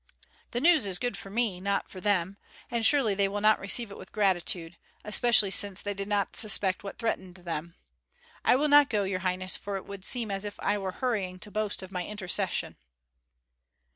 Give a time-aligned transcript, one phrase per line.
[0.49, 2.37] "The news is good for me, not for them;
[2.71, 6.83] and surely they will not receive it with gratitude, especially since they did not suspect
[6.83, 7.75] what threatened them.
[8.43, 11.37] I will not go, your highness, for it would seem as if I were hurrying
[11.41, 12.77] to boast of my intercession."